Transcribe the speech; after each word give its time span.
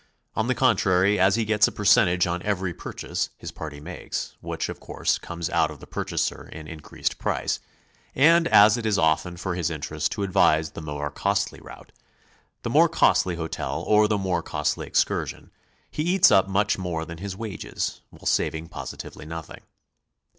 On 0.35 0.47
the 0.47 0.55
contrary, 0.55 1.19
as 1.19 1.35
he 1.35 1.45
gets 1.45 1.67
a 1.67 1.71
percentage 1.71 2.25
on 2.25 2.41
every 2.41 2.73
purchase 2.73 3.29
his 3.37 3.51
party 3.51 3.79
makes 3.79 4.35
(which, 4.41 4.67
of 4.67 4.79
course, 4.79 5.19
comes 5.19 5.47
out 5.51 5.69
of 5.69 5.79
the 5.79 5.85
purchaser 5.85 6.49
in 6.51 6.67
increased 6.67 7.19
price), 7.19 7.59
and 8.15 8.47
as 8.47 8.77
it 8.77 8.85
is 8.87 8.97
often 8.97 9.37
for 9.37 9.53
his 9.53 9.69
interest 9.69 10.11
to 10.13 10.23
advise 10.23 10.71
the 10.71 10.81
more 10.81 11.11
costly 11.11 11.59
route, 11.59 11.91
the 12.63 12.69
more 12.71 12.89
costly 12.89 13.35
hotel, 13.35 13.83
or 13.85 14.07
the 14.07 14.17
more 14.17 14.41
costly 14.41 14.87
excursion, 14.87 15.51
he 15.91 16.01
eats 16.01 16.31
up 16.31 16.47
much 16.47 16.79
more 16.79 17.05
than 17.05 17.19
his 17.19 17.37
wages, 17.37 18.01
while 18.09 18.25
saving 18.25 18.69
positively 18.69 19.27
nothing. 19.27 19.61